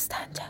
[0.00, 0.46] Dəstəncə.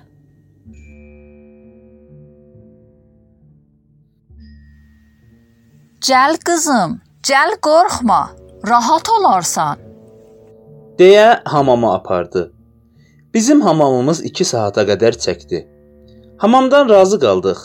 [6.07, 8.21] Gəl qızım, gəl qorxma.
[8.71, 9.79] Rahat olarsan.
[10.98, 12.52] deyə hamama apardı.
[13.34, 15.61] Bizim hamamımız 2 saata qədər çəkdi.
[16.39, 17.61] Hamamdan razı qaldıq.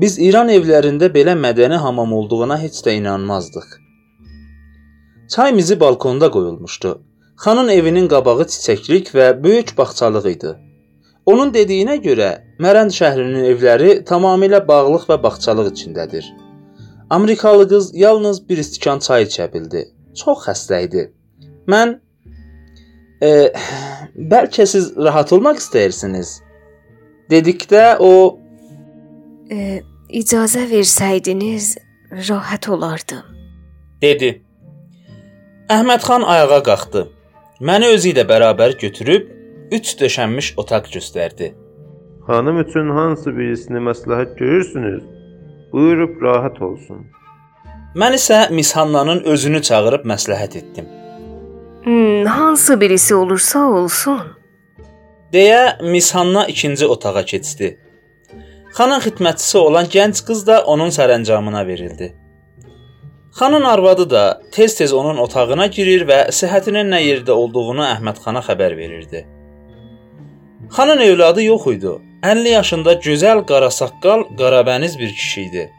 [0.00, 3.66] Biz İran evlərində belə mədəni hamam olduğuna heç də inanmazdıq.
[5.34, 7.02] Çay mizi balkonda qoyulmuşdu.
[7.44, 10.67] Xanın evinin qabağı çiçəklik və böyük bağçalıq idi.
[11.28, 12.28] Onun dediyinə görə
[12.62, 16.24] Mərənd şəhrinin evləri tamamilə bağlıq və bağçalıq içindədir.
[17.10, 19.84] Amerikalı qız yalnız bir stəkan çay içə bildi.
[20.16, 21.04] Çox xəstə idi.
[21.68, 21.98] Mən
[23.22, 23.30] e,
[24.32, 26.38] bəlkə siz rahat olmaq istəyirsiniz?
[27.30, 28.38] Dedikdə o
[29.50, 29.80] E,
[30.12, 31.76] icazə versəydiniz
[32.28, 33.22] rahat olardım.
[34.02, 34.42] dedi.
[35.72, 37.02] Əhməd xan ayağa qalxdı.
[37.60, 39.24] Məni özü ilə bərabər götürüb
[39.70, 41.52] üç döşənmiş otaq göstərdi.
[42.28, 45.02] Xanım üçün hansı birisini məsləhət görürsünüz?
[45.72, 47.06] Buyurub rahat olsun.
[47.96, 50.86] Mən isə Miss Hannanın özünü çağırıb məsləhət etdim.
[51.84, 54.20] Hmm, hansı birisi olursa olsun.
[55.32, 57.78] deyə Miss Hanna ikinci otağa keçdi.
[58.76, 62.14] Xanın xidmətçisi olan gənc qız da onun sərəncamına verildi.
[63.38, 68.76] Xanın arvadı da tez-tez onun otağına girir və səhhətinin nə yerdə olduğunu Əhməd xana xəbər
[68.76, 69.26] verirdi.
[70.70, 71.90] Xanın övladı yox idi.
[72.22, 75.72] 50 yaşında gözəl qara saqqal, qarabəniz bir kişi idi.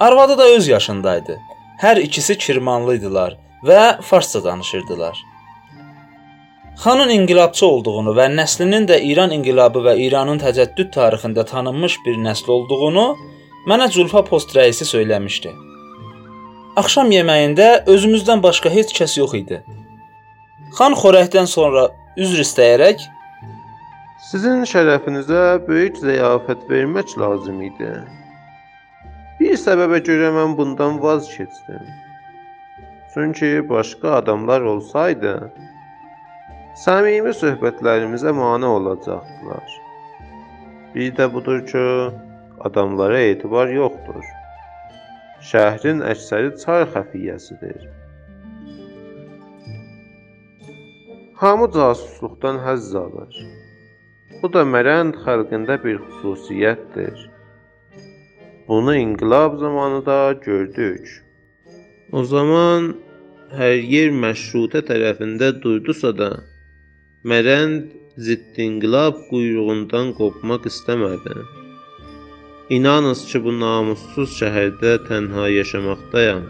[0.00, 1.38] Arvadı da öz yaşındaydı.
[1.82, 5.16] Hər ikisi Kirmanlı idilər və farsça danışırdılar.
[6.84, 12.50] Xanın inqilabçı olduğunu və nəslinin də İran inqilabı və İranın təcəddüd tarixində tanınmış bir nəsl
[12.50, 13.06] olduğunu
[13.68, 15.50] mənə Zulfa post rəisi söyləmişdi.
[16.76, 19.62] Axşam yeməyində özümüzdən başqa heç kəs yox idi.
[20.78, 23.02] Xan xörəkdən sonra üzr istəyərək
[24.22, 27.88] Sizin şərəfinizə böyük ziyafət vermək lazım idi.
[29.40, 31.88] Bir səbəbə görə mən bundan vaz keçdim.
[33.14, 35.32] Çünki başqa adamlar olsaydı,
[36.84, 39.74] səmimi söhbətlərimizə mane olacaqdılar.
[40.94, 41.82] Bir də budur ki,
[42.70, 44.22] adamlara etibar yoxdur.
[45.50, 47.90] Şəhrin əksəri çar xəfiyyəsidir.
[51.42, 53.42] Hamı casusluqdan həzz alır.
[54.42, 57.18] Bu da Mərənd xalqında bir xüsusiyyətdir.
[58.68, 60.16] Bunu inqilab zamanı da
[60.46, 61.10] gördük.
[62.12, 62.88] O zaman
[63.58, 66.30] hər yer məşrutə tərəfində durdusa da,
[67.32, 67.92] Mərənd
[68.26, 71.36] zidd inqilab quyruğundan qopmaq istəmədi.
[72.78, 76.48] İnanız ki, bu namussuz şəhərdə tənha yaşamaqdayam.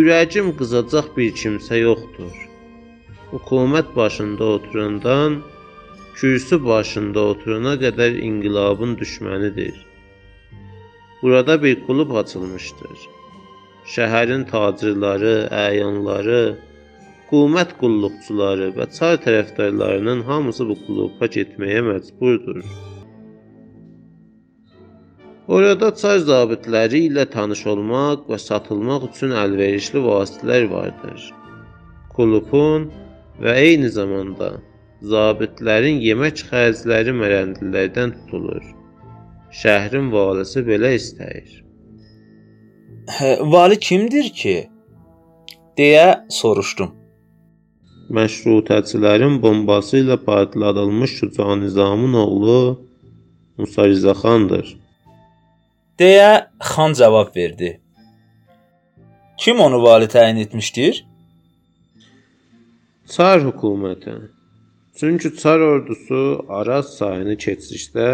[0.00, 2.34] Ürəyim qızacaq bir kimsə yoxdur.
[3.30, 5.38] Hökumət başında oturandan
[6.18, 9.76] kürsü başında oturana qədər inqilabın düşmənidir.
[11.22, 13.04] Burada bir klub açılmışdır.
[13.94, 16.42] Şəhərin tacirləri, əyanları,
[17.28, 22.62] hökumət qulluqçuları və çar tərəfdarlarının hamısı bu kluba getməyə məcburdur.
[25.48, 31.28] Orada çar zabitləri ilə tanış olmaq və satılmaq üçün əlverişli vasitələr vardır.
[32.16, 32.90] Klubun
[33.44, 34.56] və eyni zamanda
[35.02, 38.64] zabitlərin yemək xərcləri mərəndilərdən tutulur.
[39.60, 41.50] Şəhrin valisi belə istəyir.
[43.16, 44.56] "Hə, "Vali kimdir ki?"
[45.78, 46.08] deyə
[46.40, 46.90] soruşdum.
[48.16, 52.80] Məşrutəçilərin bombası ilə partladılmış Şüca Nizamın oğlu
[53.58, 54.66] Musa Rza xandır.
[55.98, 57.80] deyə xan cavab verdi.
[59.38, 61.04] Kim onu vali təyin etmişdir?
[63.14, 64.37] Çar hökuməti.
[65.00, 68.06] Çünki çar ordusu Araz çayını keçişdə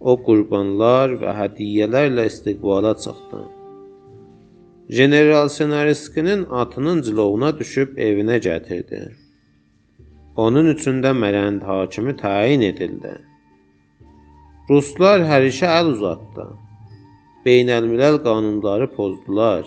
[0.00, 3.40] o qurbanlar və hədiyyələrlə istiqbala çıxdı.
[4.98, 9.00] General Senariskinin atının cilovuna düşüb evinə gətirdi.
[10.36, 13.16] Onun üçün də Mərənd hakimi təyin edildi.
[14.70, 16.48] Ruslar hər işə əl uzatdı.
[17.48, 19.64] Beynəlmiləl qanunları pozdular.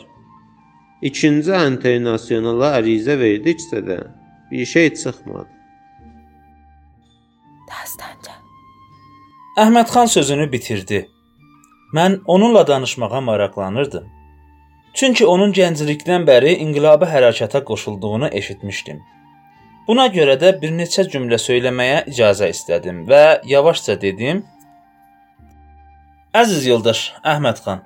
[1.01, 4.01] İkinci internasionala ərizə verdiksə də
[4.51, 5.56] bir şey çıxmadı.
[7.67, 8.35] Dəstəncə.
[9.63, 11.01] Əhməd xan sözünü bitirdi.
[11.97, 14.05] Mən onunla danışmağa maraqlanırdım.
[14.93, 19.01] Çünki onun gənclikdən bəri inqilabi hərəkata qoşulduğunu eşitmişdim.
[19.87, 24.41] Buna görə də bir neçə cümlə söyləməyə icazə istədim və yavaşca dedim:
[26.33, 27.03] Əziz yoldaş
[27.33, 27.83] Əhməd xan,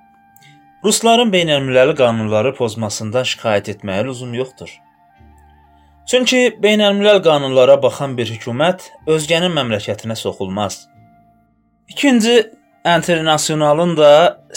[0.84, 4.72] Rusların beynəlmiləli qanunları pozmasından şikayət etməyə lüzum yoxdur.
[6.12, 10.82] Çünki beynəlmiləl qanunlara baxan bir hökumət özgənin məmləkətinə soxulmaz.
[11.88, 12.34] İkinci,
[12.96, 14.10] internasionalın da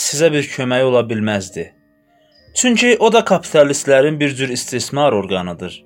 [0.07, 1.69] sizə bir köməyi ola bilməzdi.
[2.59, 5.79] Çünki o da kapitalistlərin bir cür istismar orqanıdır.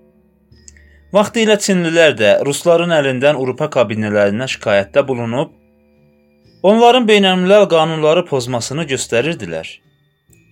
[1.13, 5.53] Vaxtilə Çinlilər də rusların əlindən Avropa kabinələrinə şikayətdə bulunub
[6.63, 9.69] onların beynəlmiləl qanunları pozmasını göstərirdilər.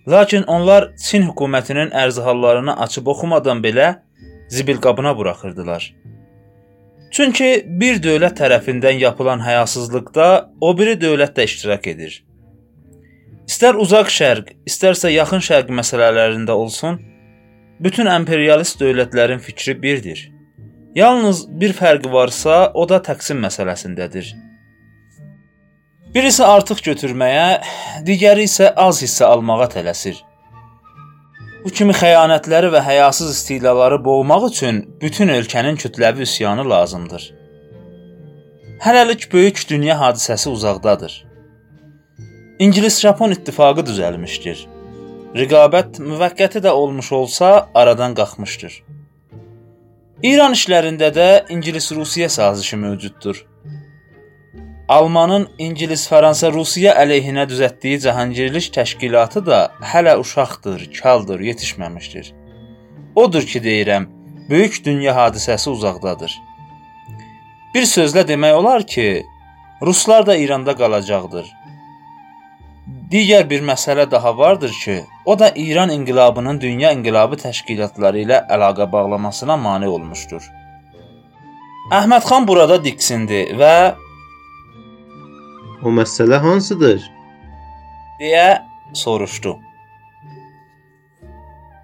[0.09, 3.95] Lakin onlar Çin hökumətinin ərzhallarını açıb oxumadan belə
[4.49, 5.95] zibil qabına buraxırdılar.
[7.11, 10.27] Çünki bir dövlət tərəfindən yapılan həyasızlıqda
[10.61, 12.23] o biri dövlət də iştirak edir.
[13.47, 16.99] İstər uzaq şərq, istərsə yaxın şərq məsələlərində olsun,
[17.81, 20.27] bütün imperialist dövlətlərin fikri birdir.
[20.97, 24.33] Yalnız bir fərqi varsa, o da təqsim məsələsindədir.
[26.15, 27.61] Birisi artıq götürməyə,
[28.07, 30.17] digəri isə az hissə almağa tələsir.
[31.67, 37.25] Bu kimi xəyanətləri və həyasız istilaları boğmaq üçün bütün ölkənin kütləvi üsyanı lazımdır.
[38.85, 41.17] Hələlik böyük dünya hadisəsi uzaqdadır.
[42.59, 44.63] İngilis-Japon ittifaqı düzəlmişdir.
[45.41, 48.79] Rəqabət müvəqqəti də olmuş olsa, aradan qalxmışdır.
[50.23, 53.43] İran işlərində də İngilis-Rusiya sazişi mövcuddur.
[54.89, 62.29] Almanın İngilis-Fransa-Rusiya əleyhinə düzəltdiyi cahangirlik təşkilatı da hələ uşaqdır, kaldır, yetişməmişdir.
[63.17, 64.07] Odur ki, deyirəm,
[64.51, 66.39] böyük dünya hadisəsi uzaqdadır.
[67.75, 69.25] Bir sözlə demək olar ki,
[69.83, 71.51] ruslar da İranda qalacaqdır.
[73.11, 78.93] Digər bir məsələ daha vardır ki, o da İran inqilabının dünya inqilabı təşkilatları ilə əlaqə
[78.93, 80.47] bağlamasına mane olmuşdur.
[81.91, 83.77] Əhməd xan burada diksindi və
[85.83, 87.17] O məsələ hansıdır?
[88.21, 88.63] deyə
[88.97, 89.57] soruşdu.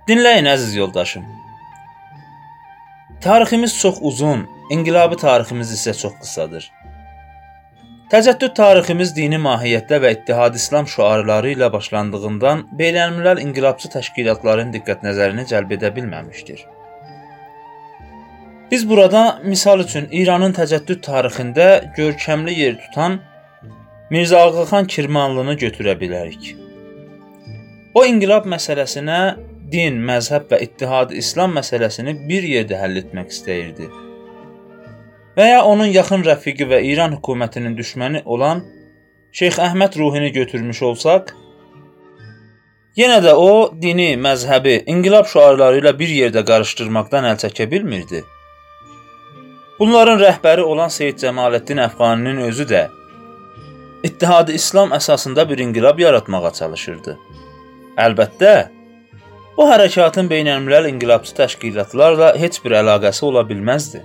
[0.09, 1.25] Dinləyin əziz yoldaşım.
[3.23, 6.71] Tariximiz çox uzun, inqilabi tariximiz isə çox qısadır.
[8.13, 15.47] Təcəddüd tariximiz dini mahiyyətdə və İttihad İslam şüarları ilə başlandığından beynəlmiləl inqilabçı təşkilatların diqqət nəzərini
[15.53, 16.67] cəlb edə bilməmişdir.
[18.71, 23.21] Biz burada misal üçün İranın təcəddüd tarixində görkəmli yer tutan
[24.13, 26.53] Mirzə Ağaxan Kirmanlını götürə bilərik.
[27.97, 29.19] O inqilab məsələsinə
[29.73, 33.89] din, məzhəb və İttihad İslam məsələsini bir yerdə həll etmək istəyirdi
[35.37, 38.63] və ya onun yaxın rəfiqi və İran hökumətinin düşməni olan
[39.33, 41.31] Şeyx Əhməd Ruhini götürmüş olsaq,
[43.01, 48.21] yenə də o dini, məzhəbi, inqilab şüarları ilə bir yerdə qarışdırmaqdan əl çəkə bilmirdi.
[49.79, 52.83] Bunların rəhbəri olan Seyid Cəmaləddin Əfqaninin özü də
[54.03, 57.19] İttihad-ı İslam əsasında bir inqilab yaratmağa çalışırdı.
[58.03, 58.55] Əlbəttə,
[59.57, 64.03] bu hərəkatın beynəlmiləl inqilabçı təşkilatlarla heç bir əlaqəsi ola bilməzdi.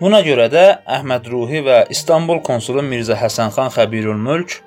[0.00, 0.64] Buna görə də
[0.98, 4.58] Əhməd Ruhi və İstanbul konsulu Mirzə Həsənxan Xəbirülmülk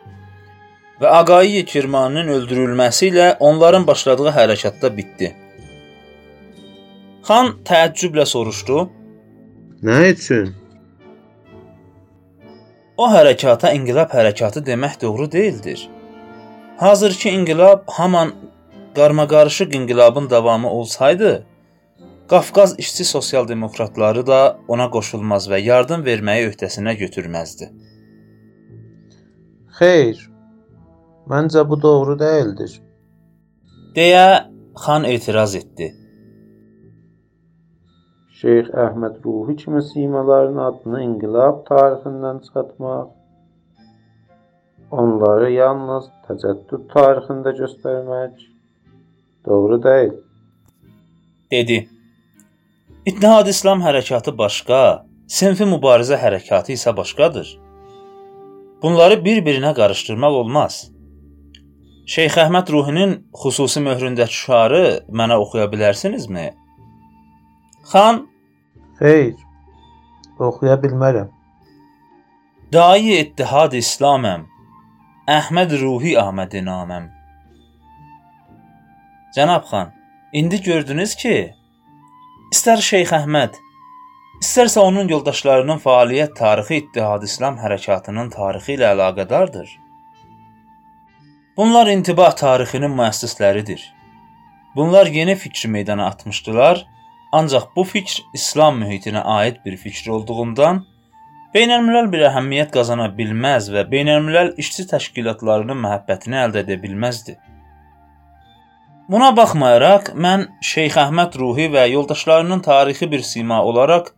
[0.99, 5.29] və Ağayi Kirmanın öldürülməsi ilə onların başladığı hərəkatda bitdi.
[7.29, 8.89] Xan təəccüblə soruşdu:
[9.85, 10.55] Nə üçün?
[12.99, 15.85] O hərəkata inqilab hərəkatı demək doğru deyildir.
[16.77, 18.33] Hazırki inqilab haman
[18.95, 21.45] qarmaqarışıq inqilabın davamı olsaydı,
[22.29, 27.69] Qafqaz işçi sosial demokratları da ona qoşulmaz və yardım verməyi öhdəsinə götürməzdi.
[29.79, 30.19] Xeyr.
[31.31, 32.75] Məncə bu doğru deyildir.
[33.95, 34.27] deyə
[34.83, 35.87] xan etiraz etdi.
[38.39, 43.09] Şeyx Əhməd Ruhi kimi simaların adını inqilab tarixindən çıxartmaq,
[45.01, 48.45] onları yalnız təcəddüd tarixində göstərmək
[49.45, 50.13] doğru deyil.
[51.51, 51.89] dedi.
[53.05, 54.79] İttihad İslam hərəkatı başqa,
[55.27, 57.51] sinfi mübarizə hərəkatı isə başqadır.
[58.83, 60.79] Bunları bir-birinə qarışdırmaq olmaz.
[62.15, 66.47] Şeyx Əhməd Ruhinin xüsusi möhründəki şüarı mənə oxuya bilərsinizmi?
[67.89, 68.19] Xan
[68.99, 69.37] Xeyr.
[70.39, 71.29] Oxuya bilmərəm.
[72.73, 74.43] Dayi İttihad İslaməm.
[75.35, 77.07] Əhməd Ruhi Ahmədi naməm.
[79.37, 79.89] Cənab xan,
[80.41, 81.33] indi gördünüz ki,
[82.53, 83.57] İstər Şeyx Əhməd,
[84.43, 89.73] istərsə onun yoldaşlarının fəaliyyət tarixi İttihad İslam hərəkatının tarixi ilə əlaqədardır.
[91.57, 93.81] Bunlar intibah tarixinin müəssisləridir.
[94.75, 96.85] Bunlar yeni fikri meydana atmışdılar,
[97.31, 100.81] ancaq bu fikr İslam mühitinə aid bir fikir olduğundan
[101.55, 107.37] beynəlmiləl bir əhəmiyyət qazana bilməz və beynəlmiləl işçi təşkilatlarının məhəbbətini əldə edə bilməzdi.
[109.09, 114.11] Buna baxmayaraq, mən Şeyx Əhməd Ruhi və yoldaşlarının tarixi bir sima olaraq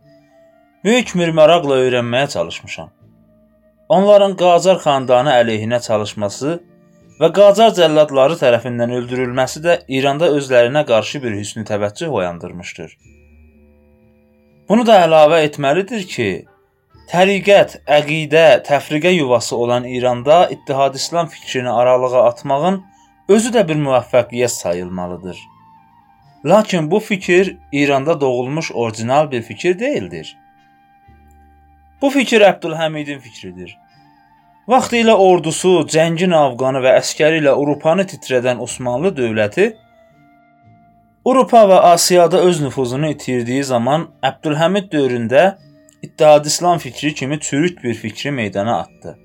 [0.84, 2.90] böyük bir maraqla öyrənməyə çalışmışam.
[3.88, 6.60] Onların Qacar xandanı əleyhinə çalışması
[7.20, 12.96] və Qacar cəlladları tərəfindən öldürülməsi də İranda özlərinə qarşı bir hüsnü təvəccüh oyandırmışdır.
[14.68, 16.28] Bunu da əlavə etməlidir ki,
[17.12, 22.82] təriqət, əqidə, təfriqə yuvası olan İranda İttihad İslam fikrini aralığa atmağın
[23.28, 25.38] özü də bir müvəffəqiyyət sayılmalıdır.
[26.44, 30.36] Lakin bu fikir İranda doğulmuş orijinal bir fikir deyildir.
[32.02, 33.76] Bu fikir Əbdülhəmidin fikridir.
[34.70, 39.64] Vaxtilə ordusu, cəngin afqanı və əskəri ilə Avropanı titrədən Osmanlı dövləti
[41.26, 45.42] Avropa və Asiyada öz nüfuzunu itirdiyi zaman Əbdülhəmid dövründə
[46.02, 49.16] İttihad İslam fikri kimi çürük bir fikri meydana atdı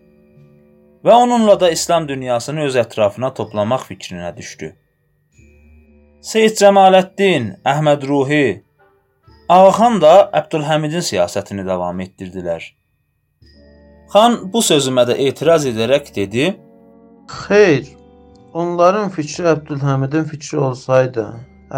[1.06, 4.72] və onunla da İslam dünyasını öz ətrafına toplamaq fikrinə düşdü.
[6.22, 8.64] Seyid Cəmaləddin, Əhməd Ruhi,
[9.50, 12.66] Ağaxan da Əbdülhəmidin siyasətini davam etdirdilər.
[14.12, 16.44] Xan bu sözümə də etiraz edərək dedi:
[17.28, 17.90] Xeyr,
[18.56, 21.26] onların fikri Əbdülhəmidin fikri olsaydı,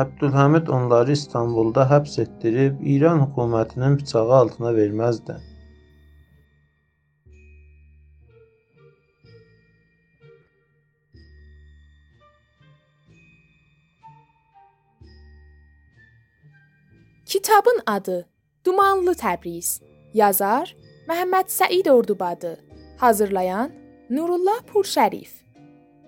[0.01, 5.39] Əbdülhəmid onları İstanbulda həbs etdirib İran hökumətinin bıçağı altına verməzdi.
[17.25, 18.25] Kitabın adı
[18.65, 19.81] Dumanlı Təbriz.
[20.13, 20.75] Yazar
[21.09, 22.51] Məhəmməd Səid Ordubadı.
[23.01, 23.71] Hazırlayan
[24.13, 25.31] Nurullah Purşərif.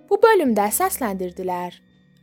[0.09, 1.73] Bu bölümdə səsləndirdilər: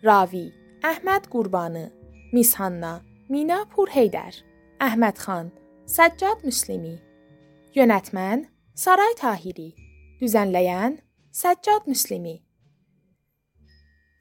[0.05, 0.45] Ravi
[0.87, 1.89] Əhməd Qurbanı,
[2.31, 4.37] Mishanna, Mina Purheydər,
[4.79, 5.49] Əhməd xan,
[5.91, 6.93] Səccad Müslimi.
[7.75, 8.45] Yönetmən
[8.79, 9.73] Saray Tahiri.
[10.21, 11.01] Düzənləyən
[11.35, 12.37] Səccad Müslimi.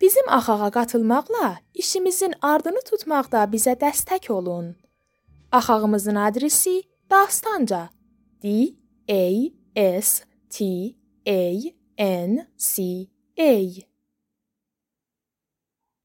[0.01, 4.73] Bizim axağa qatılmaqla işimizin ardını tutmaqda bizə dəstək olun.
[5.51, 7.89] Axağımızın adresi Dastanca
[8.41, 8.75] D
[9.09, 10.95] A S T
[11.27, 13.87] A N C A